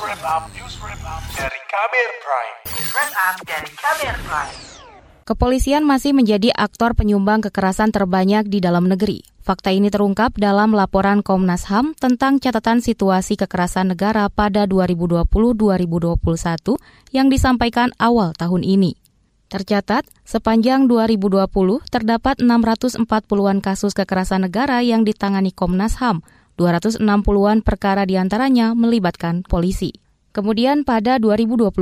[0.00, 2.56] wrap up, news wrap up dari Kamer Prime.
[2.68, 4.56] News wrap up dari Kamer Prime.
[5.26, 9.26] Kepolisian masih menjadi aktor penyumbang kekerasan terbanyak di dalam negeri.
[9.42, 16.76] Fakta ini terungkap dalam laporan Komnas HAM tentang catatan situasi kekerasan negara pada 2020-2021
[17.16, 18.94] yang disampaikan awal tahun ini.
[19.48, 21.46] Tercatat, sepanjang 2020
[21.86, 26.26] terdapat 640-an kasus kekerasan negara yang ditangani Komnas HAM,
[26.56, 29.92] 260-an perkara di antaranya melibatkan polisi.
[30.36, 31.72] Kemudian pada 2021,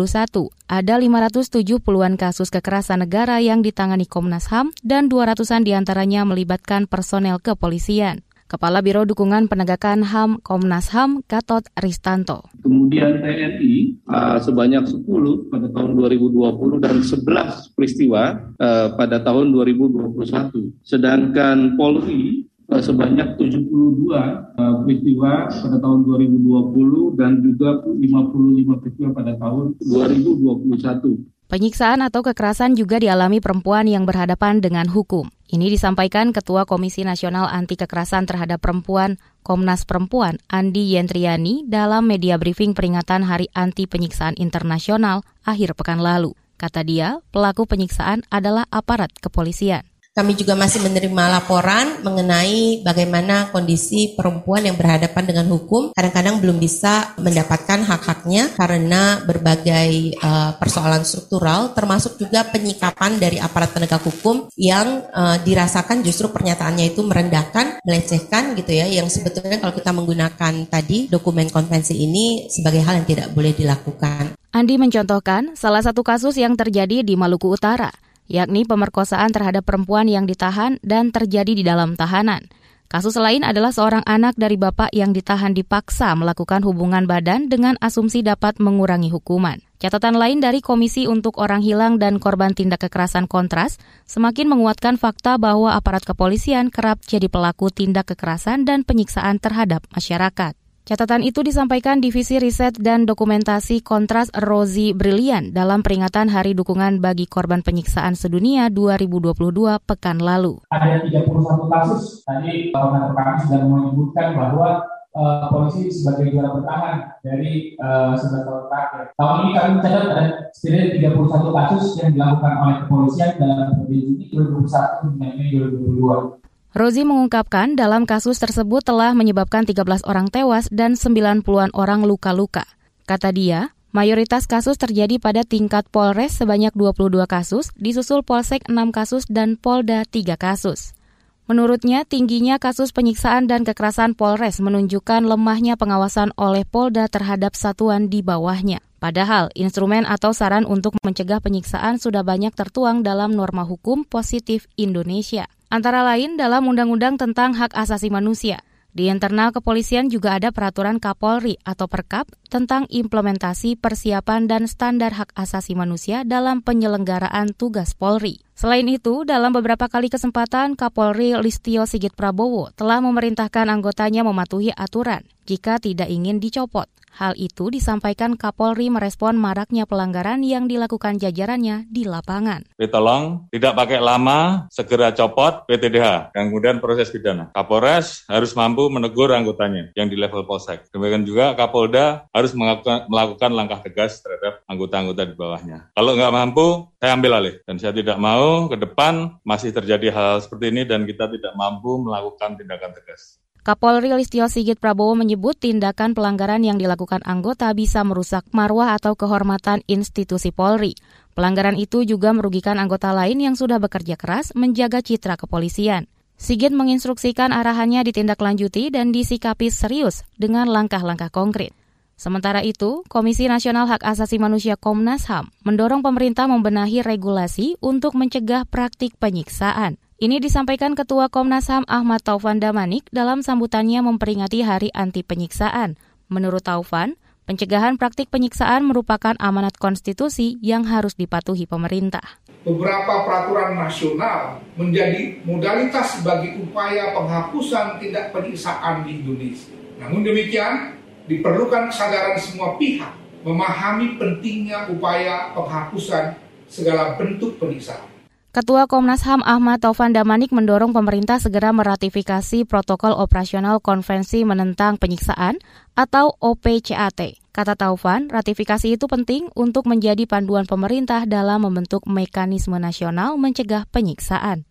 [0.71, 7.43] ada 570-an kasus kekerasan negara yang ditangani Komnas HAM dan 200-an di antaranya melibatkan personel
[7.43, 8.23] kepolisian.
[8.47, 12.47] Kepala Biro Dukungan Penegakan HAM Komnas HAM Gatot Ristanto.
[12.63, 15.03] Kemudian TNI uh, sebanyak 10
[15.51, 18.23] pada tahun 2020 dan 11 peristiwa
[18.63, 20.87] uh, pada tahun 2021.
[20.87, 22.44] Sedangkan Polri Eh,
[22.81, 23.71] sebanyak 72
[24.11, 31.35] uh, peristiwa pada tahun 2020 dan juga 55 peristiwa pada tahun 2021.
[31.45, 35.29] Penyiksaan atau kekerasan juga dialami perempuan yang berhadapan dengan hukum.
[35.45, 42.41] Ini disampaikan Ketua Komisi Nasional Anti Kekerasan Terhadap Perempuan Komnas Perempuan Andi Yentriani dalam media
[42.41, 46.33] briefing peringatan Hari Anti Penyiksaan Internasional akhir pekan lalu.
[46.57, 49.85] Kata dia, pelaku penyiksaan adalah aparat kepolisian.
[50.15, 55.91] Kami juga masih menerima laporan mengenai bagaimana kondisi perempuan yang berhadapan dengan hukum.
[55.91, 63.75] Kadang-kadang belum bisa mendapatkan hak-haknya karena berbagai uh, persoalan struktural termasuk juga penyikapan dari aparat
[63.75, 68.87] penegak hukum yang uh, dirasakan justru pernyataannya itu merendahkan, melecehkan gitu ya.
[68.87, 74.39] Yang sebetulnya kalau kita menggunakan tadi dokumen konvensi ini sebagai hal yang tidak boleh dilakukan.
[74.55, 80.25] Andi mencontohkan salah satu kasus yang terjadi di Maluku Utara yakni pemerkosaan terhadap perempuan yang
[80.25, 82.49] ditahan dan terjadi di dalam tahanan.
[82.95, 88.23] Kasus lain adalah seorang anak dari bapak yang ditahan dipaksa melakukan hubungan badan dengan asumsi
[88.23, 89.59] dapat mengurangi hukuman.
[89.83, 93.77] Catatan lain dari Komisi untuk Orang Hilang dan Korban Tindak Kekerasan Kontras
[94.07, 100.57] semakin menguatkan fakta bahwa aparat kepolisian kerap jadi pelaku tindak kekerasan dan penyiksaan terhadap masyarakat.
[100.85, 107.25] Catatan itu disampaikan Divisi Riset dan Dokumentasi Kontras Rozi Brilian dalam peringatan Hari Dukungan bagi
[107.25, 109.33] Korban Penyiksaan Sedunia 2022
[109.81, 110.61] pekan lalu.
[110.69, 114.85] Ada 31 kasus, tadi koordinator kami sudah menyebutkan bahwa
[115.17, 119.03] uh, polisi sebagai juara bertahan dari uh, tahun terakhir.
[119.17, 124.25] Tahun ini kami mencatat ada setidaknya 31 kasus yang dilakukan oleh kepolisian dalam periode Juni
[124.29, 126.45] 2021 hingga Mei 2022.
[126.75, 132.67] Rozi mengungkapkan dalam kasus tersebut telah menyebabkan 13 orang tewas dan 90-an orang luka-luka.
[133.07, 139.23] Kata dia, mayoritas kasus terjadi pada tingkat Polres sebanyak 22 kasus, disusul Polsek 6 kasus
[139.31, 140.99] dan Polda 3 kasus.
[141.47, 148.19] Menurutnya, tingginya kasus penyiksaan dan kekerasan Polres menunjukkan lemahnya pengawasan oleh Polda terhadap satuan di
[148.27, 148.83] bawahnya.
[148.99, 155.47] Padahal, instrumen atau saran untuk mencegah penyiksaan sudah banyak tertuang dalam norma hukum positif Indonesia
[155.73, 158.65] antara lain dalam Undang-Undang tentang Hak Asasi Manusia.
[158.95, 165.35] Di internal kepolisian juga ada peraturan Kapolri atau Perkap tentang implementasi persiapan dan standar hak
[165.35, 168.39] asasi manusia dalam penyelenggaraan tugas Polri.
[168.55, 175.27] Selain itu, dalam beberapa kali kesempatan, Kapolri Listio Sigit Prabowo telah memerintahkan anggotanya mematuhi aturan
[175.43, 176.87] jika tidak ingin dicopot.
[177.15, 182.67] Hal itu disampaikan Kapolri merespon maraknya pelanggaran yang dilakukan jajarannya di lapangan.
[182.75, 187.55] Tolong tidak pakai lama, segera copot PTDH, dan kemudian proses pidana.
[187.55, 190.91] Kapolres harus mampu menegur anggotanya yang di level polsek.
[190.91, 195.79] Demikian juga Kapolda harus melakukan, melakukan langkah tegas terhadap anggota-anggota di bawahnya.
[195.95, 196.67] Kalau nggak mampu,
[196.99, 197.55] saya ambil alih.
[197.63, 201.53] Dan saya tidak mau ke depan masih terjadi hal, hal seperti ini dan kita tidak
[201.55, 203.39] mampu melakukan tindakan tegas.
[203.65, 209.81] Kapolri Listio Sigit Prabowo menyebut tindakan pelanggaran yang dilakukan anggota bisa merusak marwah atau kehormatan
[209.89, 210.93] institusi Polri.
[211.33, 216.05] Pelanggaran itu juga merugikan anggota lain yang sudah bekerja keras menjaga citra kepolisian.
[216.37, 221.73] Sigit menginstruksikan arahannya ditindaklanjuti dan disikapi serius dengan langkah-langkah konkret.
[222.15, 228.63] Sementara itu, Komisi Nasional Hak Asasi Manusia Komnas HAM mendorong pemerintah membenahi regulasi untuk mencegah
[228.71, 229.99] praktik penyiksaan.
[230.23, 235.99] Ini disampaikan Ketua Komnas HAM Ahmad Taufan Damanik dalam sambutannya memperingati Hari Anti Penyiksaan.
[236.31, 237.19] Menurut Taufan,
[237.51, 242.41] pencegahan praktik penyiksaan merupakan amanat konstitusi yang harus dipatuhi pemerintah.
[242.65, 249.77] Beberapa peraturan nasional menjadi modalitas bagi upaya penghapusan tindak penyiksaan di Indonesia.
[250.01, 253.11] Namun demikian, diperlukan kesadaran semua pihak
[253.45, 256.37] memahami pentingnya upaya penghapusan
[256.69, 258.15] segala bentuk penyiksaan.
[258.55, 265.59] Ketua Komnas HAM Ahmad Taufan Damanik mendorong pemerintah segera meratifikasi protokol operasional konvensi menentang penyiksaan
[265.99, 267.43] atau OPCAT.
[267.51, 274.63] Kata Taufan, ratifikasi itu penting untuk menjadi panduan pemerintah dalam membentuk mekanisme nasional mencegah penyiksaan.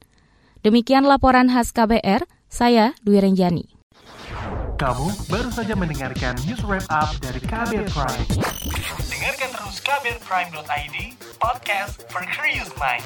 [0.64, 3.83] Demikian laporan khas KBR, saya Dwi Renjani.
[4.74, 8.26] Kamu baru saja mendengarkan news wrap up dari KBR Prime.
[9.06, 10.98] Dengarkan terus kbrprime.id,
[11.38, 13.06] podcast for curious mind.